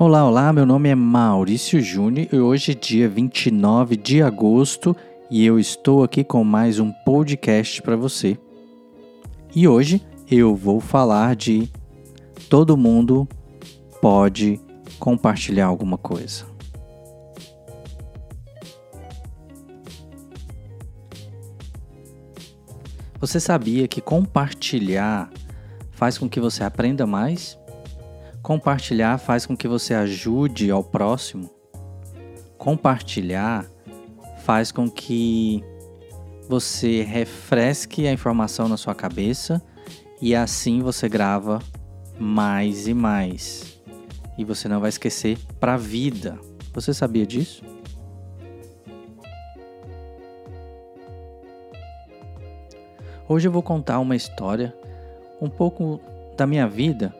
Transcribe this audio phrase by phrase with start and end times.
[0.00, 4.94] Olá, olá, meu nome é Maurício Júnior e hoje é dia 29 de agosto
[5.28, 8.38] e eu estou aqui com mais um podcast para você.
[9.52, 10.00] E hoje
[10.30, 11.68] eu vou falar de
[12.48, 13.28] todo mundo
[14.00, 14.60] pode
[15.00, 16.44] compartilhar alguma coisa.
[23.18, 25.28] Você sabia que compartilhar
[25.90, 27.58] faz com que você aprenda mais?
[28.42, 31.50] Compartilhar faz com que você ajude ao próximo.
[32.56, 33.66] Compartilhar
[34.44, 35.62] faz com que
[36.48, 39.62] você refresque a informação na sua cabeça
[40.20, 41.58] e assim você grava
[42.18, 43.80] mais e mais.
[44.36, 46.38] E você não vai esquecer para a vida.
[46.72, 47.64] Você sabia disso?
[53.28, 54.74] Hoje eu vou contar uma história
[55.40, 56.00] um pouco
[56.36, 57.14] da minha vida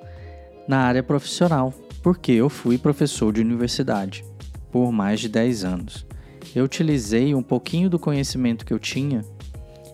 [0.68, 4.24] na área profissional, porque eu fui professor de universidade
[4.70, 6.06] por mais de 10 anos.
[6.54, 9.24] Eu utilizei um pouquinho do conhecimento que eu tinha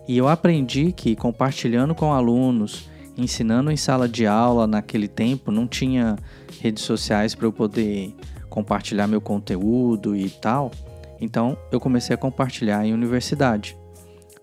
[0.07, 5.65] e eu aprendi que compartilhando com alunos, ensinando em sala de aula naquele tempo, não
[5.65, 6.17] tinha
[6.59, 8.13] redes sociais para eu poder
[8.49, 10.71] compartilhar meu conteúdo e tal.
[11.19, 13.77] Então eu comecei a compartilhar em universidade,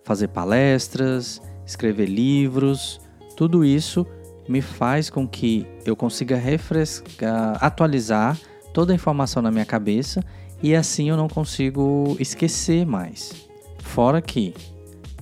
[0.03, 3.01] fazer palestras, escrever livros,
[3.37, 4.07] tudo isso
[4.49, 8.39] me faz com que eu consiga refrescar, atualizar
[8.73, 10.25] toda a informação na minha cabeça
[10.63, 13.33] e assim eu não consigo esquecer mais.
[13.79, 14.55] Fora que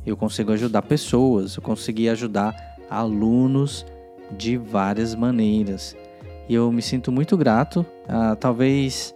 [0.06, 2.54] eu consigo ajudar pessoas, eu consegui ajudar
[2.88, 3.86] alunos
[4.36, 5.96] de várias maneiras.
[6.48, 7.84] E eu me sinto muito grato.
[8.08, 9.14] Ah, talvez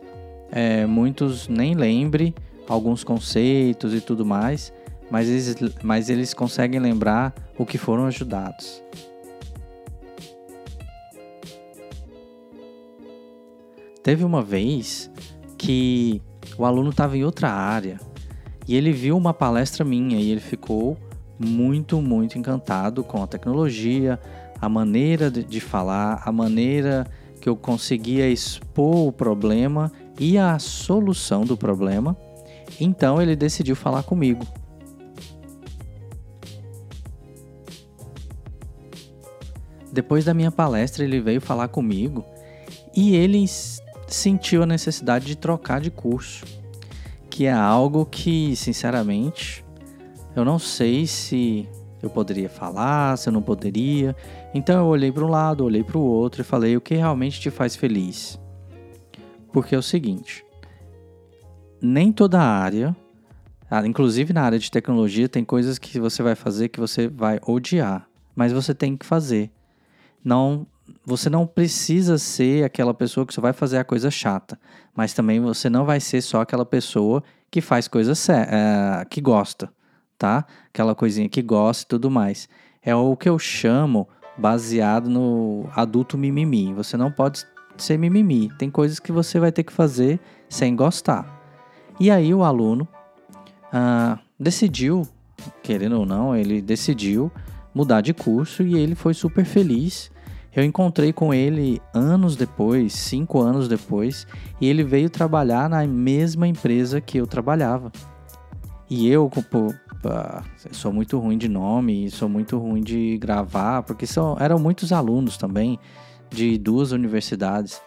[0.50, 2.34] é, muitos nem lembrem
[2.68, 4.72] alguns conceitos e tudo mais,
[5.10, 8.82] mas eles, mas eles conseguem lembrar o que foram ajudados.
[14.04, 15.10] Teve uma vez
[15.56, 16.20] que
[16.58, 17.98] o aluno estava em outra área
[18.68, 20.98] e ele viu uma palestra minha e ele ficou
[21.38, 24.20] muito, muito encantado com a tecnologia,
[24.60, 27.06] a maneira de, falar, a maneira
[27.40, 29.90] que eu conseguia expor o problema
[30.20, 32.14] e a solução do problema.
[32.78, 34.46] Então ele decidiu falar comigo.
[39.90, 42.22] Depois da minha palestra, ele veio falar comigo
[42.94, 43.38] e ele
[44.06, 46.44] sentiu a necessidade de trocar de curso,
[47.30, 49.64] que é algo que, sinceramente,
[50.36, 51.68] eu não sei se
[52.02, 54.14] eu poderia falar, se eu não poderia.
[54.52, 57.40] Então eu olhei para um lado, olhei para o outro e falei o que realmente
[57.40, 58.38] te faz feliz.
[59.52, 60.44] Porque é o seguinte,
[61.80, 62.94] nem toda área,
[63.70, 67.40] ah, inclusive na área de tecnologia, tem coisas que você vai fazer que você vai
[67.46, 69.50] odiar, mas você tem que fazer.
[70.22, 70.66] Não
[71.04, 74.58] você não precisa ser aquela pessoa que só vai fazer a coisa chata,
[74.94, 79.72] mas também você não vai ser só aquela pessoa que faz coisa é, que gosta,
[80.18, 80.44] tá?
[80.68, 82.48] Aquela coisinha que gosta e tudo mais.
[82.82, 86.74] É o que eu chamo baseado no adulto mimimi.
[86.74, 87.46] Você não pode
[87.76, 88.50] ser mimimi.
[88.58, 91.42] Tem coisas que você vai ter que fazer sem gostar.
[91.98, 92.88] E aí o aluno
[93.72, 95.06] ah, decidiu,
[95.62, 97.30] querendo ou não, ele decidiu
[97.74, 100.10] mudar de curso e ele foi super feliz
[100.54, 104.26] eu encontrei com ele anos depois, cinco anos depois,
[104.60, 107.90] e ele veio trabalhar na mesma empresa que eu trabalhava.
[108.88, 109.74] E eu, pô,
[110.70, 115.36] sou muito ruim de nome, sou muito ruim de gravar, porque são, eram muitos alunos
[115.36, 115.78] também
[116.30, 117.80] de duas universidades.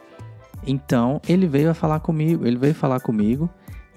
[0.66, 3.50] Então ele veio a falar comigo, ele veio falar comigo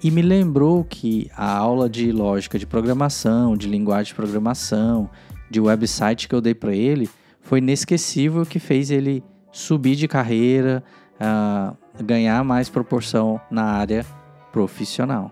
[0.03, 5.09] e me lembrou que a aula de lógica de programação, de linguagem de programação,
[5.49, 7.09] de website que eu dei para ele
[7.41, 10.83] foi inesquecível que fez ele subir de carreira,
[11.19, 14.05] uh, ganhar mais proporção na área
[14.51, 15.31] profissional.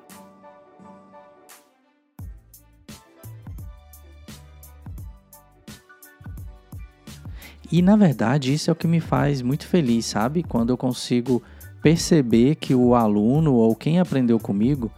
[7.72, 10.42] E na verdade, isso é o que me faz muito feliz, sabe?
[10.42, 11.42] Quando eu consigo
[11.82, 14.92] perceber que o aluno ou quem aprendeu comigo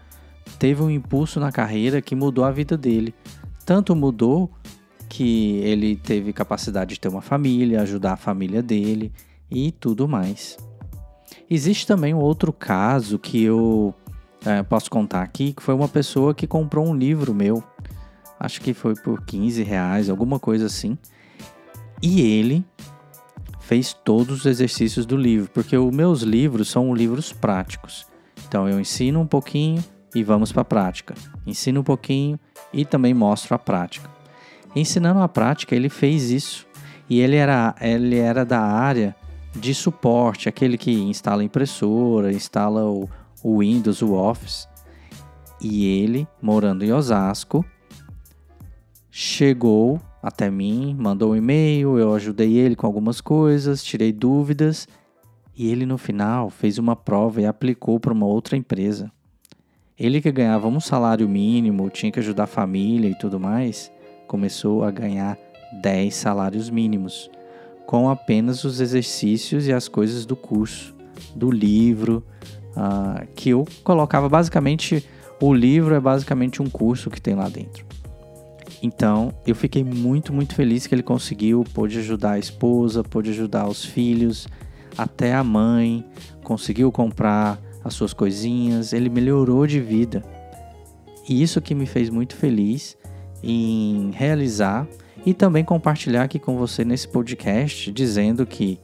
[0.57, 3.13] teve um impulso na carreira que mudou a vida dele.
[3.65, 4.49] Tanto mudou
[5.11, 9.11] que ele teve capacidade de ter uma família, ajudar a família dele
[9.51, 10.57] e tudo mais.
[11.49, 13.93] Existe também um outro caso que eu
[14.45, 17.61] é, posso contar aqui, que foi uma pessoa que comprou um livro meu,
[18.39, 20.97] acho que foi por 15 reais, alguma coisa assim,
[22.01, 22.63] e ele
[23.59, 28.07] fez todos os exercícios do livro, porque os meus livros são livros práticos.
[28.47, 29.83] Então eu ensino um pouquinho
[30.15, 31.15] e vamos para a prática.
[31.45, 32.39] Ensino um pouquinho
[32.71, 34.20] e também mostro a prática.
[34.75, 36.67] Ensinando a prática, ele fez isso.
[37.09, 39.15] E ele era, ele era da área
[39.53, 43.09] de suporte, aquele que instala impressora, instala o,
[43.43, 44.67] o Windows, o Office.
[45.61, 47.65] E ele, morando em Osasco,
[49.09, 54.87] chegou até mim, mandou um e-mail, eu ajudei ele com algumas coisas, tirei dúvidas
[55.55, 59.11] e ele no final fez uma prova e aplicou para uma outra empresa.
[59.99, 63.91] Ele que ganhava um salário mínimo, tinha que ajudar a família e tudo mais,
[64.31, 65.37] começou a ganhar
[65.81, 67.29] 10 salários mínimos,
[67.85, 70.95] com apenas os exercícios e as coisas do curso,
[71.35, 72.23] do livro,
[72.69, 75.05] uh, que eu colocava basicamente.
[75.41, 77.85] O livro é basicamente um curso que tem lá dentro.
[78.81, 83.67] Então, eu fiquei muito, muito feliz que ele conseguiu, pôde ajudar a esposa, pôde ajudar
[83.67, 84.47] os filhos,
[84.97, 86.05] até a mãe,
[86.41, 90.23] conseguiu comprar as suas coisinhas, ele melhorou de vida.
[91.27, 92.95] E isso que me fez muito feliz
[93.43, 94.87] em realizar
[95.25, 98.79] e também compartilhar aqui com você nesse podcast, dizendo que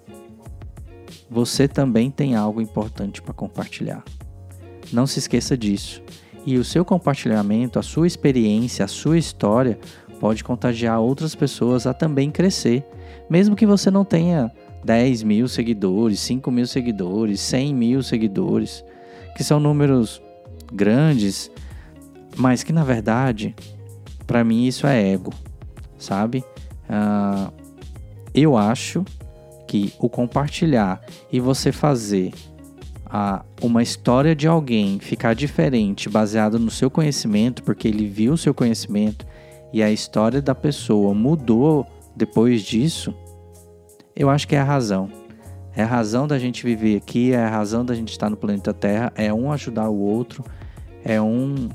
[1.30, 4.04] você também tem algo importante para compartilhar.
[4.92, 6.02] Não se esqueça disso.
[6.46, 9.78] E o seu compartilhamento, a sua experiência, a sua história
[10.20, 12.86] pode contagiar outras pessoas a também crescer.
[13.30, 14.52] Mesmo que você não tenha
[14.84, 18.84] 10 mil seguidores, 5 mil seguidores, 100 mil seguidores,
[19.36, 20.22] que são números
[20.72, 21.52] grandes,
[22.38, 23.54] mas que na verdade,
[24.28, 25.34] para mim isso é ego,
[25.98, 26.44] sabe?
[26.90, 27.52] Uh,
[28.34, 29.04] eu acho
[29.68, 31.02] que o compartilhar
[31.32, 32.34] e você fazer
[33.06, 38.38] a uma história de alguém ficar diferente baseado no seu conhecimento, porque ele viu o
[38.38, 39.26] seu conhecimento
[39.72, 43.14] e a história da pessoa mudou depois disso,
[44.16, 45.10] eu acho que é a razão.
[45.76, 48.74] É a razão da gente viver aqui, é a razão da gente estar no planeta
[48.74, 50.44] Terra, é um ajudar o outro,
[51.06, 51.70] é um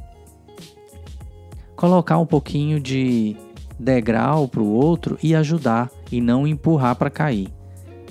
[1.83, 3.35] colocar um pouquinho de
[3.77, 7.49] degrau para o outro e ajudar e não empurrar para cair,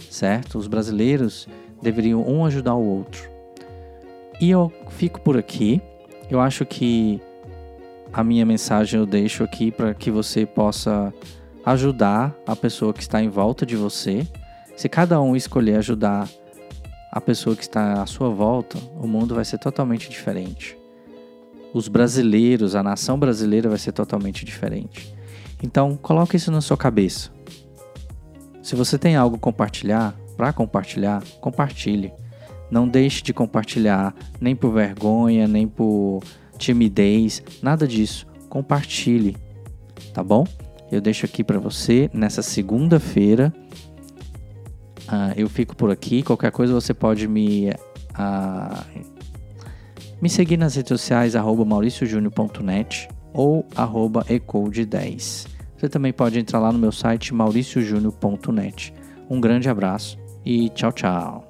[0.10, 0.58] certo?
[0.58, 1.48] Os brasileiros
[1.82, 3.30] deveriam um ajudar o outro.
[4.42, 5.82] E eu fico por aqui.
[6.30, 7.22] Eu acho que
[8.12, 11.14] a minha mensagem eu deixo aqui para que você possa
[11.66, 14.28] ajudar a pessoa que está em volta de você.
[14.76, 16.28] Se cada um escolher ajudar
[17.10, 20.81] a pessoa que está à sua volta, o mundo vai ser totalmente diferente.
[21.74, 25.14] Os brasileiros, a nação brasileira vai ser totalmente diferente.
[25.64, 27.30] Então, coloque isso na sua cabeça.
[28.62, 32.12] Se você tem algo compartilhar, para compartilhar, compartilhe.
[32.70, 36.22] Não deixe de compartilhar, nem por vergonha, nem por
[36.58, 38.26] timidez, nada disso.
[38.50, 39.36] Compartilhe,
[40.14, 40.46] tá bom?
[40.92, 43.54] Eu deixo aqui para você nessa segunda-feira.
[45.08, 46.22] Uh, eu fico por aqui.
[46.22, 49.11] Qualquer coisa você pode me uh,
[50.22, 53.66] me seguir nas redes sociais mauriciojúnior.net ou
[54.26, 55.48] ecode10.
[55.76, 58.94] Você também pode entrar lá no meu site mauriciojúnior.net.
[59.28, 61.48] Um grande abraço e tchau, tchau.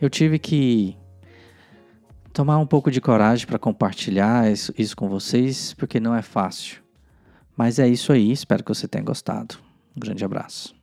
[0.00, 0.96] Eu tive que
[2.32, 6.82] tomar um pouco de coragem para compartilhar isso, com vocês, porque não é fácil.
[7.56, 9.65] Mas é isso aí, espero que você tenha gostado.
[9.96, 10.75] Um grande abraço.